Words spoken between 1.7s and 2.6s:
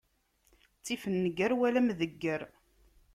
amdegger.